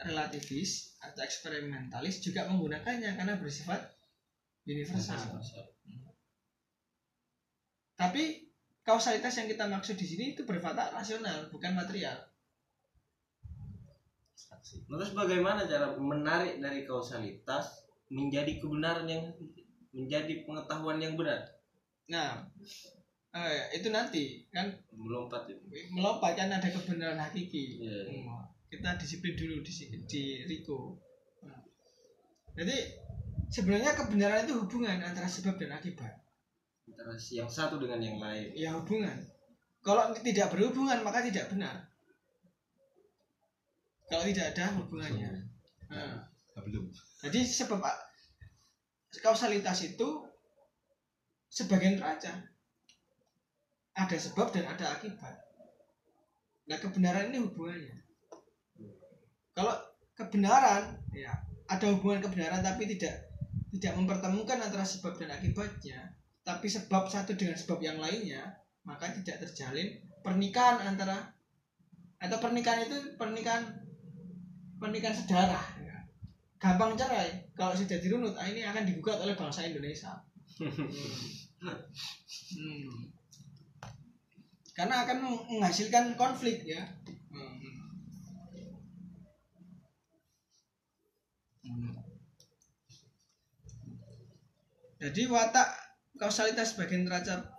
[0.00, 3.80] relativis atau eksperimentalis juga menggunakannya karena bersifat
[4.64, 5.40] universal.
[7.94, 8.50] Tapi
[8.82, 12.16] kausalitas yang kita maksud di sini itu berwatak rasional, bukan material.
[14.62, 19.32] Terus bagaimana cara menarik dari kausalitas menjadi kebenaran yang
[19.94, 21.46] menjadi pengetahuan yang benar?
[22.10, 22.46] Nah
[23.34, 24.70] eh, itu nanti kan?
[24.94, 25.62] Melompat itu.
[25.94, 27.82] Melompat kan ada kebenaran hakiki.
[27.82, 27.98] Iya.
[28.10, 28.44] Hmm.
[28.74, 29.70] kita disiplin dulu di
[30.10, 30.98] di Riko
[31.46, 31.62] Nah.
[32.58, 32.74] jadi
[33.54, 36.10] sebenarnya kebenaran itu hubungan antara sebab dan akibat.
[36.90, 38.50] Antara yang satu dengan yang lain.
[38.56, 39.14] Ya hubungan.
[39.78, 41.93] Kalau tidak berhubungan maka tidak benar
[44.14, 45.30] kalau tidak ada hubungannya.
[45.90, 46.22] Nah.
[46.62, 46.86] belum.
[47.26, 47.82] Jadi sebab
[49.18, 50.22] kausalitas itu
[51.50, 52.30] sebagian raja
[53.98, 55.34] ada sebab dan ada akibat.
[56.70, 58.06] Nah kebenaran ini hubungannya.
[59.58, 59.74] Kalau
[60.14, 61.34] kebenaran ya
[61.66, 63.34] ada hubungan kebenaran tapi tidak
[63.74, 66.14] tidak mempertemukan antara sebab dan akibatnya
[66.46, 71.34] tapi sebab satu dengan sebab yang lainnya maka tidak terjalin pernikahan antara
[72.22, 73.83] atau pernikahan itu pernikahan
[74.78, 75.84] pernikahan sedarah
[76.64, 77.44] gampang cerai.
[77.52, 80.16] Kalau sudah dirunut ah, ini akan digugat oleh bangsa Indonesia.
[81.64, 83.10] Hmm.
[84.74, 85.18] karena akan
[85.50, 86.82] menghasilkan konflik ya.
[94.98, 95.68] Jadi watak
[96.18, 97.54] kausalitas sebagai neraca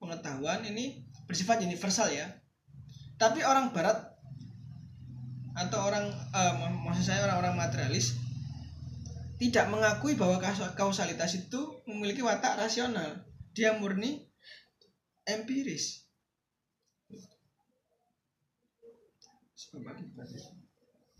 [0.00, 2.28] pengetahuan ini bersifat universal ya.
[3.16, 4.19] Tapi orang barat
[5.54, 8.14] atau orang mak- maksud saya orang-orang materialis
[9.40, 13.24] tidak mengakui bahwa kaus- kausalitas itu memiliki watak rasional.
[13.56, 14.20] Dia murni
[15.24, 16.04] empiris.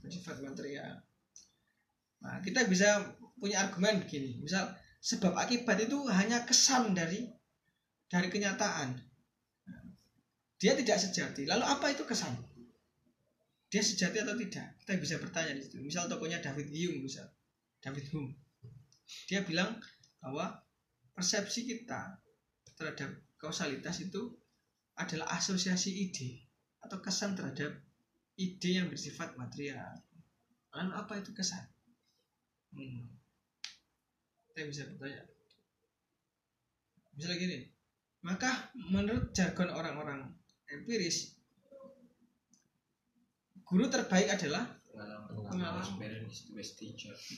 [0.05, 1.01] Bersifat material.
[2.21, 4.37] Nah kita bisa punya argumen begini.
[4.45, 4.69] Misal
[5.01, 7.25] sebab akibat itu hanya kesan dari
[8.13, 9.01] dari kenyataan.
[10.61, 11.49] Dia tidak sejati.
[11.49, 12.50] Lalu apa itu kesan
[13.71, 14.77] dia sejati atau tidak?
[14.83, 15.79] Kita bisa bertanya di situ.
[15.79, 17.31] Misal tokonya David Hume misal.
[17.79, 18.35] David Hume.
[19.31, 19.79] Dia bilang
[20.19, 20.59] bahwa
[21.15, 22.19] persepsi kita
[22.75, 24.35] terhadap kausalitas itu
[24.99, 26.45] adalah asosiasi ide
[26.83, 27.79] atau kesan terhadap
[28.37, 30.03] ide yang bersifat material.
[30.75, 31.65] Lalu apa itu kesan?
[32.71, 33.07] Hmm.
[34.51, 35.27] kita bisa bertanya.
[37.15, 37.59] Misalnya gini
[38.21, 40.29] maka menurut jargon orang-orang
[40.69, 41.40] empiris
[43.71, 44.67] guru terbaik adalah
[45.47, 45.83] pengalaman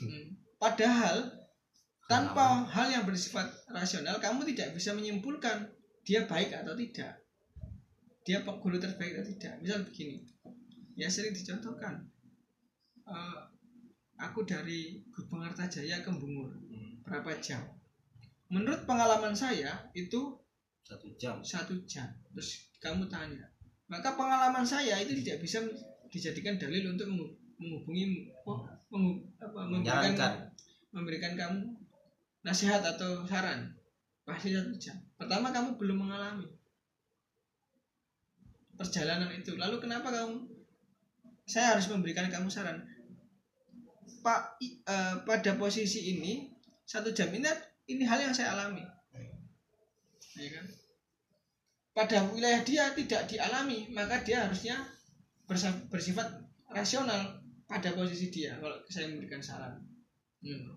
[0.01, 0.25] Hmm.
[0.57, 1.29] Padahal
[2.09, 5.69] tanpa hal yang bersifat rasional kamu tidak bisa menyimpulkan
[6.03, 7.21] dia baik atau tidak.
[8.25, 9.61] Dia guru terbaik atau tidak.
[9.61, 10.25] Misal begini.
[10.97, 12.09] Ya sering dicontohkan.
[13.03, 13.39] Eh,
[14.21, 17.61] aku dari Gubeng Artajaya ke Bungur Hmm, berapa jam?
[18.53, 20.39] Menurut pengalaman saya itu
[20.85, 22.07] satu jam satu jam.
[22.31, 23.49] Terus kamu tanya,
[23.89, 25.65] maka pengalaman saya itu tidak bisa
[26.13, 27.09] dijadikan dalil untuk
[27.57, 30.53] menghubungi oh, mengu- apa, memberikan
[30.93, 31.73] memberikan kamu
[32.45, 33.73] nasihat atau saran.
[34.23, 35.01] Pasti satu jam.
[35.17, 36.47] Pertama kamu belum mengalami
[38.77, 39.57] perjalanan itu.
[39.57, 40.47] Lalu kenapa kamu
[41.49, 42.85] saya harus memberikan kamu saran?
[44.23, 46.53] Pak eh, pada posisi ini
[46.87, 47.49] satu jam ini
[47.91, 48.85] ini hal yang saya alami.
[50.37, 50.67] Ya kan?
[51.93, 54.77] Pada wilayah dia tidak dialami maka dia harusnya
[55.89, 56.29] bersifat
[56.73, 59.75] rasional pada posisi dia kalau saya memberikan saran.
[60.43, 60.75] Hmm.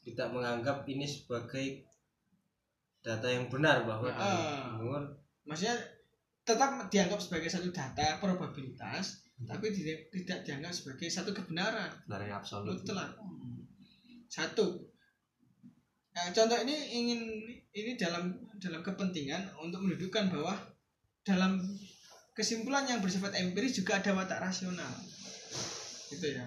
[0.00, 1.84] kita menganggap ini sebagai
[3.04, 4.80] data yang benar bahwa Ya.
[4.80, 5.04] umur
[5.44, 5.76] maksudnya
[6.40, 11.88] tetap dianggap sebagai satu data probabilitas tapi tidak, tidak dianggap sebagai satu kebenaran.
[12.08, 12.80] Dari absolut.
[12.80, 13.16] Mutlak
[14.30, 14.78] satu.
[16.14, 17.20] Nah, contoh ini ingin
[17.74, 18.30] ini dalam
[18.62, 20.54] dalam kepentingan untuk menunjukkan bahwa
[21.26, 21.58] dalam
[22.36, 24.92] kesimpulan yang bersifat empiris juga ada watak rasional.
[26.10, 26.46] Gitu ya.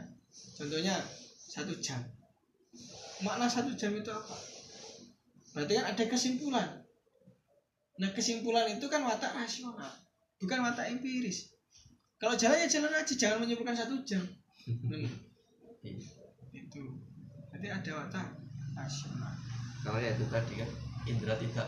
[0.57, 0.95] Contohnya
[1.37, 2.01] satu jam.
[3.23, 4.35] Makna satu jam itu apa?
[5.53, 6.67] Berarti kan ada kesimpulan.
[8.01, 10.03] Nah kesimpulan itu kan watak rasional
[10.43, 11.55] bukan watak empiris.
[12.19, 14.19] Kalau jalan ya jalan aja jangan menyimpulkan satu jam.
[16.51, 16.83] Itu.
[17.55, 18.27] Jadi ada watak
[18.75, 19.31] rasional.
[19.83, 20.69] Karena ya itu tadi kan
[21.07, 21.67] indra tidak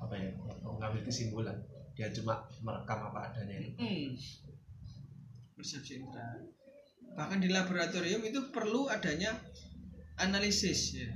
[0.00, 0.32] apa ya
[0.64, 1.56] mengambil kesimpulan
[2.00, 4.16] dia cuma merekam apa adanya Hmm.
[5.52, 6.40] Persepsi indera.
[7.12, 9.36] Bahkan di laboratorium itu perlu adanya
[10.16, 11.12] analisis ya.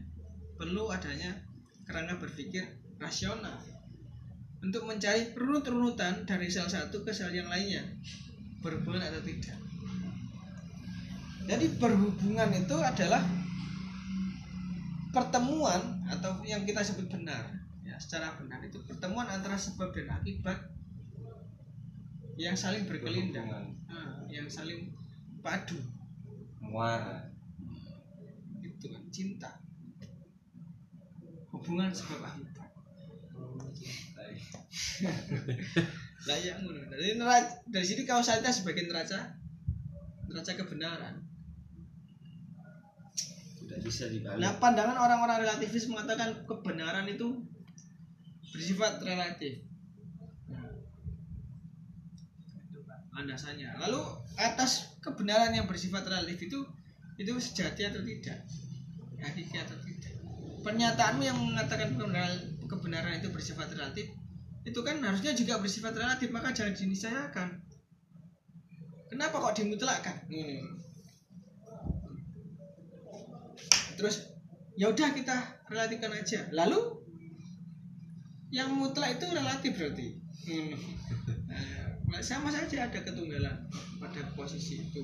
[0.61, 1.41] Perlu adanya
[1.89, 2.69] kerangka berpikir
[3.01, 3.57] rasional
[4.61, 7.81] untuk mencari runut-runutan dari sel satu ke sel yang lainnya
[8.61, 9.57] berhubungan atau tidak.
[11.49, 13.25] Jadi berhubungan itu adalah
[15.17, 20.74] pertemuan atau yang kita sebut benar ya secara benar itu pertemuan antara sebab dan akibat
[22.41, 23.47] yang saling berkelindang
[23.87, 24.91] Nah, yang saling
[25.45, 25.79] padu.
[26.59, 27.31] Muara.
[28.65, 29.61] Itu kan cinta.
[31.55, 32.65] Hubungan sebab akibat
[36.25, 36.81] lah ya ngono.
[36.89, 39.37] Dari neraca dari sini kausalitas sebagai neraca
[40.29, 41.15] neraca kebenaran.
[43.61, 44.41] Tidak bisa dibalik.
[44.41, 47.45] Nah pandangan orang-orang relativis mengatakan kebenaran itu
[48.55, 49.67] bersifat relatif
[50.47, 50.71] Nah,
[52.71, 53.79] itu Pak, landasannya.
[53.79, 54.03] Lalu
[54.37, 56.61] atas kebenaran yang bersifat relatif itu
[57.15, 58.39] itu sejati atau tidak?
[59.23, 60.13] Hakiki atau tidak?
[60.67, 61.95] Pernyataanmu yang mengatakan
[62.67, 64.11] kebenaran, itu bersifat relatif
[64.65, 67.61] itu kan harusnya juga bersifat relatif maka jangan diniscayakan
[69.13, 70.17] kenapa kok dimutlakkan?
[70.27, 70.81] Hmm.
[73.95, 74.27] terus
[74.75, 75.37] ya udah kita
[75.71, 76.51] relatifkan aja.
[76.51, 76.81] Lalu
[78.51, 80.77] yang mutlak itu relatif berarti Hmm.
[82.21, 83.67] Sama saja ada ketunggalan
[83.97, 85.01] pada posisi itu.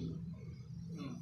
[0.96, 1.14] Hmm.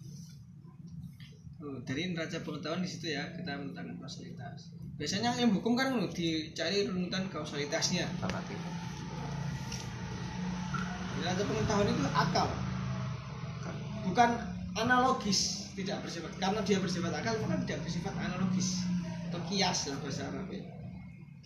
[1.59, 6.91] Oh, dari neraca pengetahuan di situ ya kita menentang kausalitas biasanya yang hukum kan dicari
[6.91, 8.11] runutan kausalitasnya.
[11.19, 12.49] Neraca pengetahuan itu akal.
[14.11, 14.31] Bukan
[14.75, 16.35] analogis tidak bersifat.
[16.43, 18.83] Karena dia bersifat akal maka tidak bersifat analogis.
[19.31, 20.63] Atau kias lah bahasa Arab ya.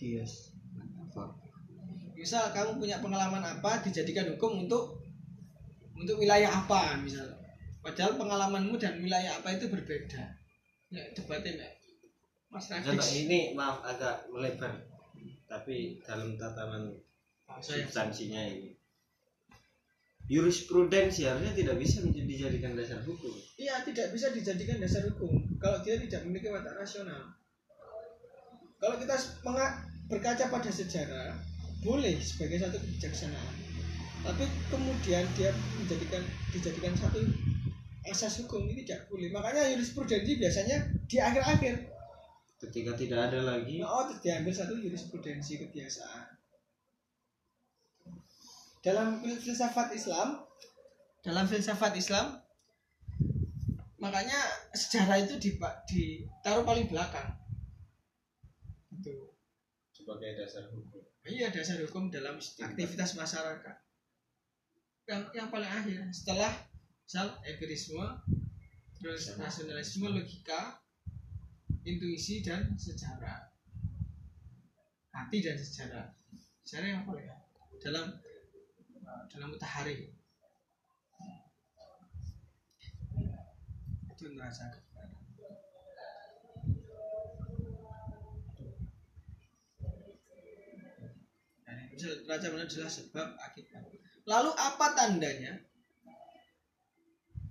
[0.01, 0.52] Kias
[2.23, 5.03] misal kamu punya pengalaman apa dijadikan hukum untuk
[5.99, 7.27] untuk wilayah apa misal.
[7.83, 10.23] Padahal pengalamanmu dan wilayah apa itu berbeda.
[10.87, 11.67] Ya debatnya.
[12.47, 14.71] Mas Rafis ini maaf agak melebar.
[15.51, 16.95] Tapi dalam tatanan
[17.59, 18.71] substansinya ini.
[20.31, 23.35] Jurisprudensi harusnya tidak bisa menjadi- dijadikan dasar hukum.
[23.59, 27.35] Iya tidak bisa dijadikan dasar hukum kalau dia tidak memiliki watak rasional.
[28.79, 29.15] Kalau kita
[30.07, 31.52] berkaca pada sejarah
[31.83, 33.55] boleh sebagai satu kebijaksanaan.
[34.23, 36.23] Tapi kemudian dia menjadikan
[36.55, 37.19] dijadikan satu
[38.07, 39.27] asas hukum ini tidak boleh.
[39.29, 40.77] Makanya jurisprudensi biasanya
[41.07, 41.75] di akhir-akhir.
[42.63, 43.83] Ketika tidak ada lagi.
[43.83, 46.39] Oh diambil satu jurisprudensi kebiasaan.
[48.83, 50.43] Dalam fil- filsafat Islam
[51.23, 52.35] dalam filsafat Islam
[53.95, 54.35] makanya
[54.75, 55.55] sejarah itu di,
[55.87, 57.31] ditaruh paling belakang.
[58.91, 59.31] Itu
[60.03, 60.99] sebagai dasar hukum.
[61.23, 63.77] Iya dasar hukum dalam aktivitas masyarakat.
[65.07, 66.51] Yang yang paling akhir setelah
[67.07, 68.03] misal empirisme
[68.99, 70.83] terus rasionalisme logika
[71.87, 73.47] intuisi dan sejarah.
[75.15, 76.11] Hati dan sejarah.
[76.67, 77.55] Sejarah yang paling akhir.
[77.79, 78.19] Dalam
[79.31, 80.11] dalam mutahari.
[84.11, 84.83] Itu neraca
[92.03, 93.83] neraca benar jelas sebab akibat.
[94.23, 95.53] Lalu apa tandanya?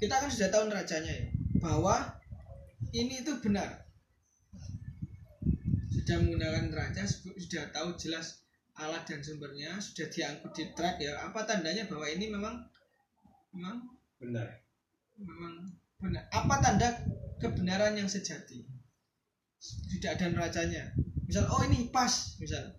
[0.00, 1.26] Kita kan sudah tahu neracanya ya,
[1.62, 1.94] bahwa
[2.90, 3.86] ini itu benar.
[5.94, 8.42] Sudah menggunakan neraca, sudah tahu jelas
[8.74, 11.22] alat dan sumbernya, sudah diangkut di track ya.
[11.22, 12.66] Apa tandanya bahwa ini memang
[13.54, 13.86] memang
[14.18, 14.62] benar
[15.18, 16.24] memang benar.
[16.34, 16.88] Apa tanda
[17.38, 18.66] kebenaran yang sejati?
[19.62, 20.90] Sudah ada neracanya.
[21.26, 22.74] Misal, oh ini pas, misal.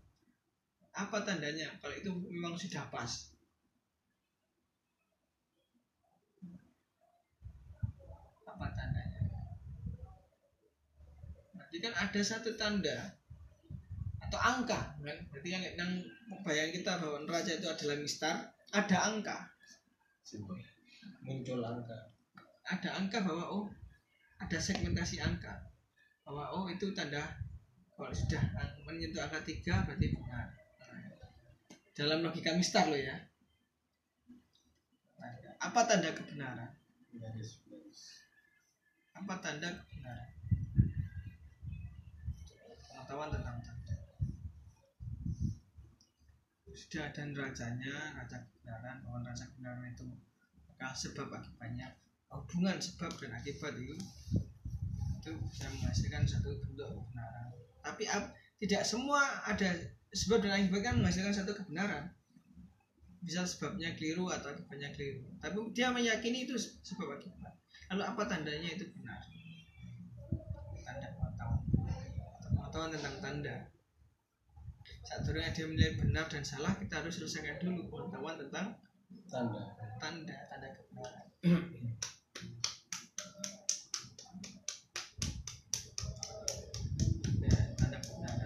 [0.93, 3.09] Apa tandanya kalau itu memang sudah pas?
[8.45, 9.21] Apa tandanya?
[11.57, 13.17] Berarti kan ada satu tanda
[14.21, 15.17] atau angka, kan?
[15.33, 15.91] Berarti kan yang
[16.45, 19.53] bayang kita bahwa neraca itu adalah mistar, ada angka
[20.25, 20.57] simbol
[21.21, 22.09] muncul angka
[22.65, 23.65] ada angka bahwa oh
[24.41, 25.69] ada segmentasi angka
[26.25, 27.21] bahwa oh itu tanda
[27.93, 28.41] kalau sudah
[28.81, 30.49] menyentuh angka tiga berarti benar
[31.93, 33.13] dalam logika mistar lo ya.
[35.63, 36.75] Apa tanda kebenaran?
[39.15, 40.29] Apa tanda kebenaran?
[42.83, 43.95] Pengetahuan tentang tanda.
[46.73, 50.05] Sudah ada neracanya neraca kebenaran bahwa neraca kebenaran itu
[50.75, 51.95] akal sebab akibatnya
[52.33, 53.93] hubungan sebab dan akibat itu
[55.21, 57.53] itu bisa menghasilkan satu bentuk kebenaran.
[57.79, 59.69] Tapi ap- tidak semua ada
[60.14, 62.14] sebab dan akibat kan menghasilkan satu kebenaran.
[63.24, 65.26] Misal sebabnya keliru atau akibatnya keliru.
[65.41, 67.53] Tapi dia meyakini itu sebab akibat.
[67.91, 69.20] Lalu apa tandanya itu benar?
[70.86, 71.61] Tanda pengetahuan.
[72.53, 73.55] Pengetahuan tentang tanda.
[75.03, 78.80] Saat dia menilai benar dan salah kita harus selesaikan dulu pengetahuan tentang
[79.30, 79.64] tanda.
[80.01, 81.26] tanda tanda kebenaran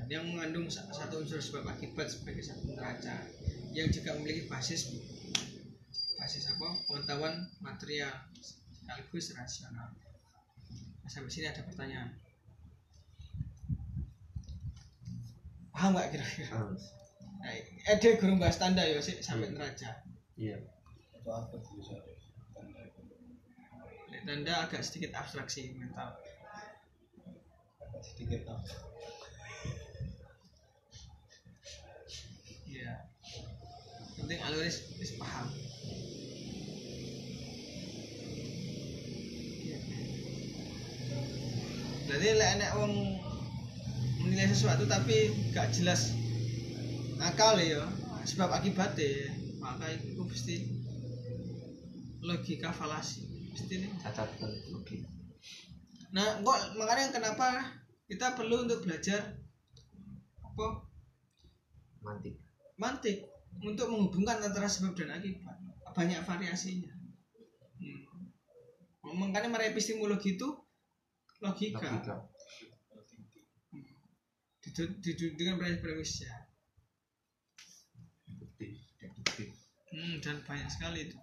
[0.08, 3.28] yang mengandung satu unsur sebab akibat sebagai satu neraca
[3.76, 4.95] yang juga memiliki basis
[6.16, 6.80] basis apa?
[6.88, 9.91] Pengetahuan material sekaligus rasional.
[11.03, 12.16] Nah, sampai sini ada pertanyaan.
[15.76, 16.55] Paham nggak kira-kira?
[17.38, 17.53] Nah,
[17.86, 19.55] ada eh, guru bahas tanda ya sih sampai iya.
[19.55, 19.91] neraca.
[20.39, 20.58] Iya.
[24.28, 26.16] Tanda agak sedikit abstraksi mental.
[27.80, 28.96] Agak sedikit abstraksi.
[34.28, 35.47] Penting algoris wis paham.
[42.11, 42.93] Berarti lek enek wong
[44.28, 46.11] menilai sesuatu tapi gak jelas
[47.23, 47.88] akal ya
[48.28, 49.32] sebab akibatnya
[49.63, 50.75] maka itu pasti
[52.19, 53.23] logika falasi
[53.55, 53.95] pasti nih.
[53.95, 55.07] Cacat dan logik
[56.11, 57.80] Nah, kok makanya kenapa
[58.11, 59.39] kita perlu untuk belajar
[60.43, 60.84] apa?
[62.03, 62.36] Mantik.
[62.75, 65.58] Mantik untuk menghubungkan antara sebab dan akibat
[65.97, 66.93] banyak variasinya.
[67.82, 68.01] Hmm.
[69.18, 70.47] Makanya mereka epistemologi itu
[71.41, 72.28] logika, logika
[74.78, 75.58] didu- dengan
[78.97, 79.49] deduktif
[79.93, 81.18] hmm, dan banyak sekali itu.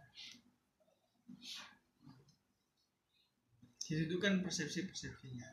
[3.84, 5.48] Ditentukan persepsi-persepsinya.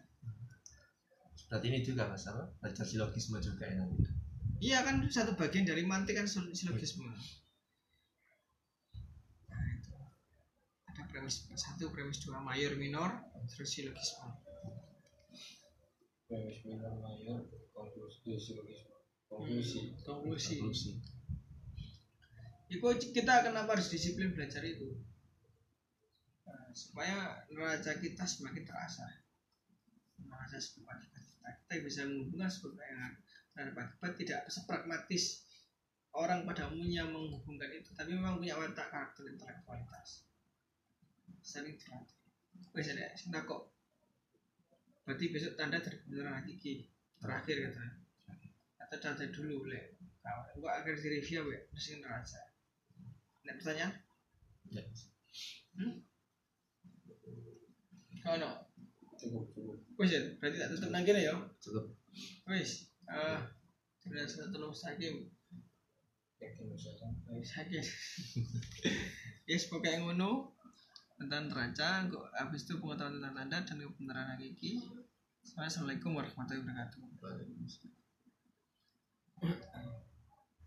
[1.52, 4.08] berarti ini juga masalah belajar silogisme juga ya nanti
[4.62, 7.10] Iya kan satu bagian dari mantik kan sil- silogisme.
[9.50, 9.98] Nah itu
[10.86, 13.10] ada premis satu, premis dua, mayor, minor,
[13.50, 14.30] terus silogisme.
[16.30, 17.42] Premis minor mayor
[17.74, 18.94] konklusi silogisme.
[19.26, 19.98] Konklusi.
[20.06, 20.56] Konklusi.
[20.62, 20.92] konklusi
[22.72, 24.96] Iku kita kenapa harus disiplin belajar itu?
[26.48, 29.04] Nah, supaya neraca kita semakin terasa.
[30.24, 31.50] Neraca sebab akibat kita.
[31.52, 33.12] Kita bisa menghubungkan sebab yang
[33.52, 35.48] terhadap akibat tidak sepragmatis
[36.12, 40.28] orang pada umumnya menghubungkan itu, tapi memang punya watak karakter intelektualitas.
[41.42, 42.20] Sering terlatih.
[42.76, 43.72] Wes ada, kita kok.
[45.08, 47.84] Berarti besok tanda terbeneran hakiki terakhir kata.
[48.78, 49.98] Kata tanda dulu le.
[50.22, 52.42] Kau gua akan direview ya, terus neraca.
[53.42, 53.94] Ada pertanyaan?
[54.70, 54.84] ya
[55.72, 55.94] Hmm?
[58.28, 58.50] Oh no.
[59.18, 59.78] Cukup cukup.
[59.98, 61.34] Wis ya, berarti tak tutup nang kene ya.
[61.58, 61.90] cukup
[62.46, 62.91] Wis.
[63.12, 63.40] Eh,
[64.72, 65.28] sakim.
[66.40, 67.44] Yakin bisa sampai.
[67.44, 67.84] Sakim.
[69.50, 70.56] Yes, pokoknya ngono
[71.20, 74.80] tentang neraca, kok habis itu pengetahuan tentang tanda dan kebenaran hakiki.
[75.44, 77.02] Assalamualaikum warahmatullahi wabarakatuh.
[77.20, 77.92] Waalaikumsalam.